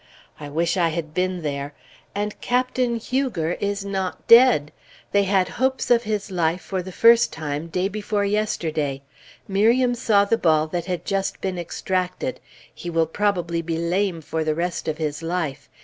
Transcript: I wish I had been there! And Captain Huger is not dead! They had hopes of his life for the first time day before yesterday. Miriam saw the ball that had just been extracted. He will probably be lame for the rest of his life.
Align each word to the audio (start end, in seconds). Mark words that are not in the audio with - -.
I 0.39 0.49
wish 0.49 0.77
I 0.77 0.89
had 0.89 1.13
been 1.13 1.43
there! 1.43 1.75
And 2.15 2.41
Captain 2.41 2.95
Huger 2.95 3.51
is 3.59 3.85
not 3.85 4.25
dead! 4.27 4.71
They 5.11 5.25
had 5.25 5.47
hopes 5.47 5.91
of 5.91 6.01
his 6.05 6.31
life 6.31 6.61
for 6.61 6.81
the 6.81 6.91
first 6.91 7.31
time 7.31 7.67
day 7.67 7.87
before 7.87 8.25
yesterday. 8.25 9.03
Miriam 9.47 9.93
saw 9.93 10.25
the 10.25 10.39
ball 10.39 10.65
that 10.69 10.85
had 10.87 11.05
just 11.05 11.39
been 11.39 11.59
extracted. 11.59 12.39
He 12.73 12.89
will 12.89 13.05
probably 13.05 13.61
be 13.61 13.77
lame 13.77 14.21
for 14.21 14.43
the 14.43 14.55
rest 14.55 14.87
of 14.87 14.97
his 14.97 15.21
life. 15.21 15.69